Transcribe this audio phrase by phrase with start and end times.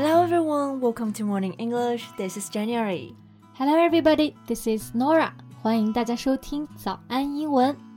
[0.00, 2.06] Hello everyone, welcome to Morning English.
[2.16, 3.16] This is January.
[3.54, 5.32] Hello everybody, this is Norah.
[5.60, 7.87] 欢迎大家收听早安英文。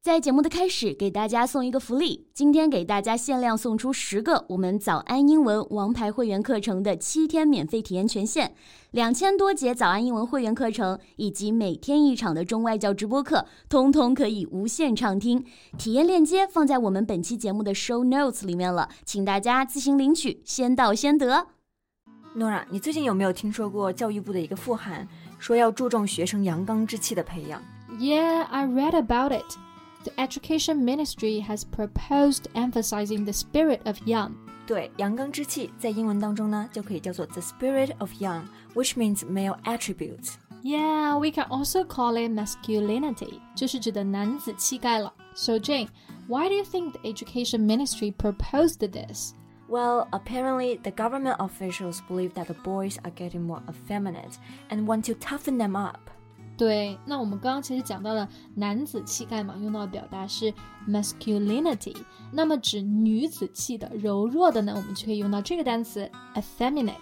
[0.00, 2.28] 在节目的开始，给大家送一个福利。
[2.32, 8.52] 今天给大家限量送出十个我们早安英文王牌会员课程的七天免费体验权限，
[8.92, 15.44] 两千多节早安英文会员课程以及每天一场的中外教直播课，通通可以无限畅听。
[15.76, 21.48] 体验链接放在我们本期节目的 show notes 里面了，请大家自行领取，先到先得。
[22.36, 25.08] Nora，你最近有没有听说过教育部的一个复函，
[25.40, 27.60] 说要注重学生阳刚之气的培养
[27.98, 29.58] ？Yeah, I read about it.
[30.08, 34.34] The Education Ministry has proposed emphasizing the spirit of yang.
[34.66, 38.44] 对，阳刚之气在英文当中呢，就可以叫做 the spirit of yang,
[38.74, 40.36] which means male attributes.
[40.62, 45.12] Yeah, we can also call it masculinity，就是指的男子气概了。
[45.34, 45.88] So Jane,
[46.26, 49.34] why do you think the education ministry proposed this?
[49.68, 54.38] Well, apparently, the government officials believe that the boys are getting more effeminate
[54.70, 56.10] and want to toughen them up.
[56.58, 60.52] 对，那我们刚刚其实讲到了男子气概嘛，用到的表达是
[60.88, 61.96] masculinity。
[62.32, 66.94] 那么指女子气的、柔弱的呢，我们就可以用到这个单词 effeminate。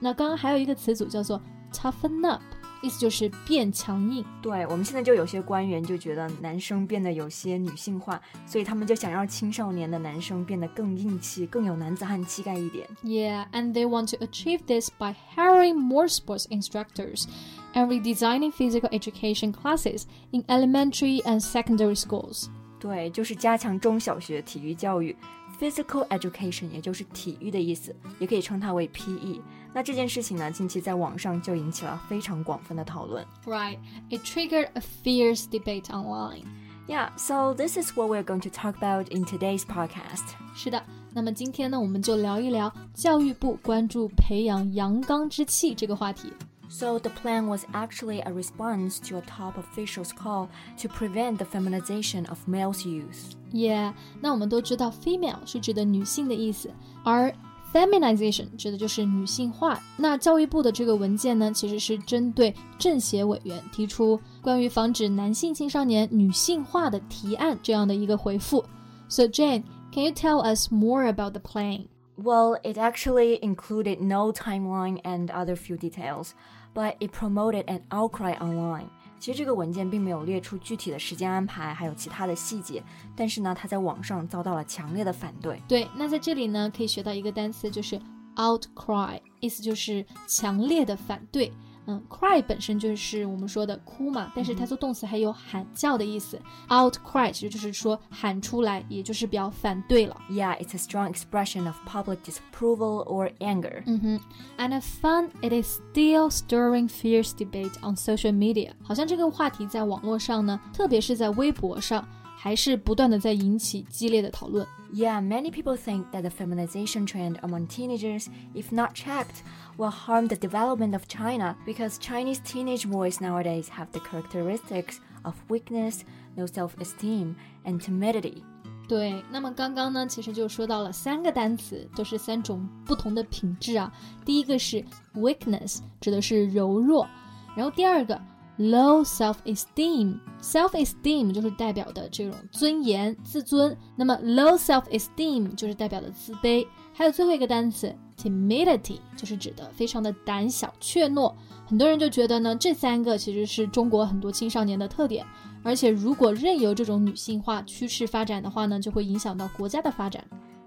[0.00, 1.40] 那刚刚还有一个词组叫做
[1.72, 2.42] toughen up，
[2.82, 4.24] 意思就是变强硬。
[4.42, 12.84] 对，我们现在就有些官员就觉得男生变得有些女性化，所以他们就想让青少年的男生变得更硬气、更有男子汉气概一点。
[13.04, 17.26] Yeah, and they want to achieve this by hiring more sports instructors.
[17.73, 22.47] and redesigning physical education classes in elementary and secondary schools.
[22.79, 25.15] 对，就是加强中小学体育教育。
[25.59, 29.41] Physical education 也就是体育的意思，也可以称它为 PE。
[29.73, 33.25] 那这件事情呢，近期在网上就引起了非常广泛的讨论。
[33.45, 33.77] Right,
[34.09, 36.45] it triggered a fierce debate online.
[36.87, 40.23] Yeah, so this is what we're going to talk about in today's podcast.
[40.55, 40.81] 是的，
[41.13, 46.31] 那么今天呢，我们就聊一聊教育部关注培养阳刚之气这个话题。
[46.73, 51.45] so the plan was actually a response to a top official's call to prevent the
[51.45, 53.33] feminization of males' youth.
[53.51, 56.69] Yeah，那我们都知道 female 是指的女性的意思，
[57.03, 57.33] 而
[57.73, 59.79] feminization 指的就是女性化。
[59.97, 68.63] 那教育部的这个文件呢，其实是针对政协委员提出关于防止男性青少年女性化的提案这样的一个回复。
[69.07, 71.87] So Jane, can you tell us more about the plan?
[72.15, 76.31] Well, it actually included no timeline and other few details
[76.74, 78.86] But it promoted an outcry online.
[79.18, 82.82] 其实这个文件并没有列出具体的时间安排，还有其他的细节，
[83.16, 85.62] 但是呢，它在网上遭到了强烈的反对。
[85.66, 87.98] 对，那在这里呢，可以学到一个单词，就是
[88.36, 91.50] outcry，意思就是强烈的反对。
[91.86, 96.40] 嗯，cry 本身就是我们说的哭嘛，但是它做动词还有喊叫的意思。
[96.68, 100.16] outcry 其实就是说喊出来，也就是表反对了。
[100.30, 103.82] Yeah, it's a strong expression of public disapproval or anger.
[103.86, 104.20] 嗯哼
[104.58, 108.72] ，and fun, it is still stirring fierce debate on social media.
[108.82, 112.06] 好像这个话题在网络上呢，特别是在微博上。
[112.43, 114.65] 还是不断的在引起激烈的讨论。
[114.93, 119.43] Yeah, many people think that the feminization trend among teenagers, if not checked,
[119.77, 125.35] will harm the development of China because Chinese teenage boys nowadays have the characteristics of
[125.47, 126.01] weakness,
[126.35, 127.35] no self-esteem,
[127.65, 128.41] and timidity.
[128.87, 133.93] 对，那么刚刚呢，其实就说到了三个单词，都是三种不同的品质啊。
[134.25, 134.83] 第一个是
[135.13, 137.07] weakness，指的是柔弱，
[137.55, 138.19] 然后第二个
[138.58, 143.76] low self-esteem，self-esteem 就是代表的这种尊严、自尊。
[143.96, 146.66] 那么 low self-esteem 就是代表的自卑。
[146.92, 151.34] 还有最后一个单词 timidity，就是指的非常的胆小、怯懦。
[151.66, 155.26] 很多人就觉得呢，这三个其实是中国很多青少年的特点。
[155.64, 160.22] 而且如果任由这种女性化趋势发展的话呢，就会影响到国家的发展。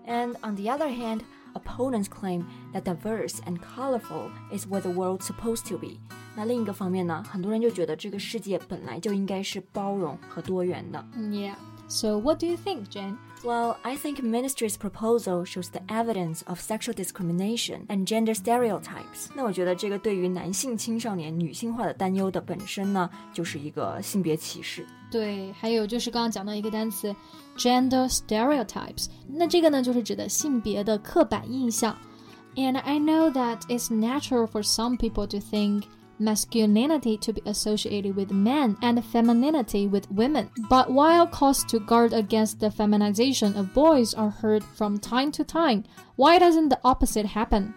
[0.08, 1.22] And on the other hand,
[1.55, 5.99] opponents claim that diverse and colorful is what the world's supposed to be.
[6.35, 11.05] 那另一个方面呢，很多人就觉得这个世界本来就应该是包容和多元的。
[11.17, 11.55] Yeah.
[11.89, 13.19] So what do you think, Jen?
[13.45, 19.29] Well, I think ministry's proposal shows the evidence of sexual discrimination and gender stereotypes.
[19.35, 24.87] 那我觉得这个对于男性青少年女性化的担忧的本身呢，就是一个性别歧视。
[25.11, 27.15] 对，还有就是刚刚讲到一个单词，
[27.57, 29.07] gender stereotypes。
[29.29, 31.97] 那这个呢，就是指的性别的刻板印象。
[32.55, 35.85] And I know that it's natural for some people to think
[36.19, 40.49] masculinity to be associated with men and femininity with women.
[40.69, 45.45] But while calls to guard against the feminization of boys are heard from time to
[45.45, 45.85] time,
[46.17, 47.75] why doesn't the opposite happen?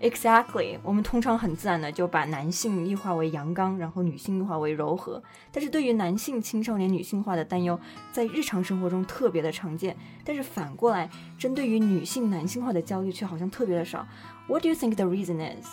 [0.00, 5.22] Exactly，我们通常很自然的就把男性异化为阳刚，然后女性异化为柔和。
[5.50, 7.80] 但是对于男性青少年女性化的担忧，
[8.12, 9.96] 在日常生活中特别的常见。
[10.22, 11.08] 但是反过来，
[11.38, 14.06] 针对于女性男性化的焦虑却好像特别的少。
[14.48, 15.66] What do you think the reason is?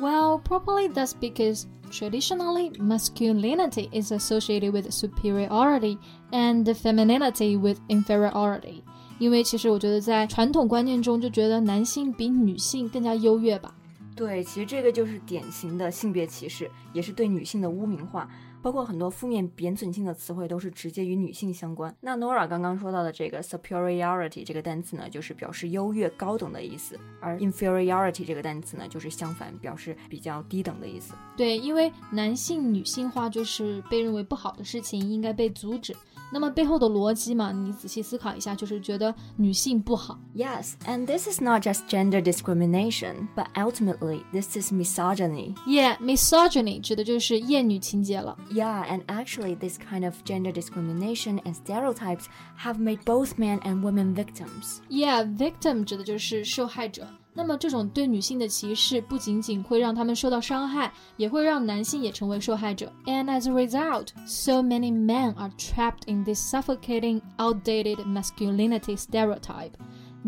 [0.00, 5.98] Well, probably that's because traditionally masculinity is associated with superiority
[6.32, 8.82] and femininity with inferiority.
[9.19, 13.73] 因为其实我觉得在传统观念中就觉得男性比女性更加优越吧。
[14.15, 18.29] 对，其实这个就是典型的性别歧视，也是对女性的污名化。
[18.61, 21.93] 包括很多负面贬损性的词汇都是直接与女性相关。
[21.99, 31.13] 那 Nora 刚刚说到的这个 superiority 这个单词呢，就是表示优越、高等的意思；而 inferiority 这个单词呢，就是相反，表示比较低等的意思。
[31.35, 35.93] 对，因为男性女性化就是被认为不好的事情，应该被阻止。
[36.32, 40.18] 那么背后的逻辑嘛，你仔细思考一下，就是觉得女性不好。
[40.36, 45.54] Yes, and this is not just gender discrimination, but ultimately this is misogyny.
[45.66, 48.36] Yeah, misogyny 指的就是厌女情节了。
[48.52, 52.26] Yeah, and actually this kind of gender discrimination and stereotypes
[52.62, 54.80] have made both men and women victims.
[54.90, 57.06] Yeah, victim 指的就是受害者。
[57.34, 62.92] 那么这种对女性的歧视不仅仅会让他们受到伤害，也会让男性也成为受害者。
[63.06, 69.72] And as a result, so many men are trapped in this suffocating, outdated masculinity stereotype.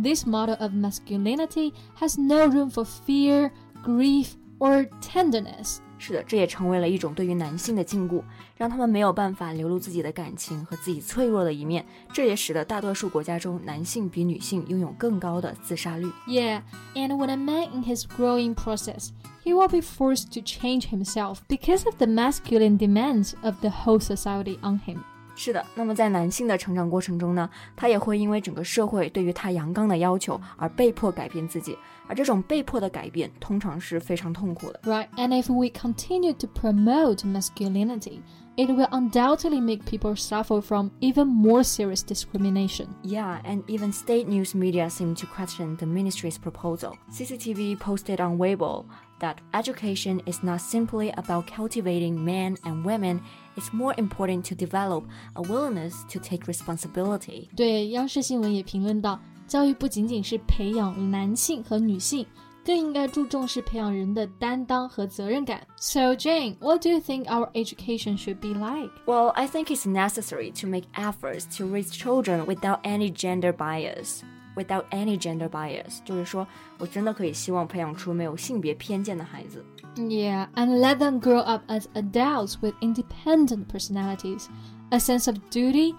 [0.01, 3.51] This model of masculinity has no room for fear,
[3.83, 5.81] grief, or tenderness.
[6.05, 8.23] 是的，这也成为了一种对于男性的禁锢，
[8.57, 11.85] 让他们没有办法流露自己的感情和自己脆弱的一面。
[12.11, 16.07] 这也使得大多数国家中男性比女性拥有更高的自杀率。
[16.27, 16.63] Yeah,
[16.95, 19.11] and when a man in his growing process,
[19.45, 24.01] he will be forced to change himself because of the masculine demands of the whole
[24.01, 25.01] society on him.
[25.37, 34.81] 是的，那么在男性的成长过程中呢，他也会因为整个社会对于他阳刚的要求而被迫改变自己，而这种被迫的改变通常是非常痛苦的。
[34.85, 38.21] Right, and if we continue to promote masculinity,
[38.57, 42.89] it will undoubtedly make people suffer from even more serious discrimination.
[43.03, 46.99] Yeah, and even state news media seem to question the ministry's proposal.
[47.11, 48.85] CCTV posted on Weibo
[49.21, 53.21] that education is not simply about cultivating men and women
[53.57, 55.05] it's more important to develop
[55.35, 57.49] a willingness to take responsibility.
[57.57, 62.27] 对，央视新闻也评论到，教育不仅仅是培养男性和女性。
[62.63, 65.67] 更应该注重是培养人的担当和责任感。
[65.77, 68.91] So Jane, what do you think our education should be like?
[69.07, 74.21] Well, I think it's necessary to make efforts to raise children without any gender bias.
[74.57, 76.47] Without any gender bias，就是说
[76.79, 79.65] 我真的可以希望培养出没有性别偏见的孩子。
[79.96, 84.48] yeah, and let them grow up as adults with independent personalities,
[84.92, 85.96] a sense of duty,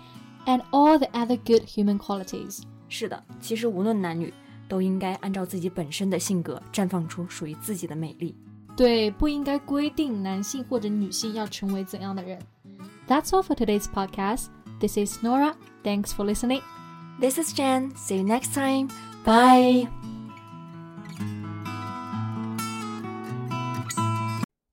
[0.46, 2.62] and all the other good human qualities.
[2.88, 4.32] 是的，其实无论男女，
[4.68, 8.36] 都应该按照自己本身的性格绽放出属于自己的美丽。
[8.76, 12.38] 对，不应该规定男性或者女性要成为怎样的人。
[13.08, 14.46] That's all for today's podcast.
[14.80, 15.54] This is Norah.
[15.82, 16.60] Thanks for listening.
[17.20, 17.92] This is Jen.
[17.96, 18.88] See you next time.
[19.24, 19.86] Bye.
[19.86, 20.15] Bye.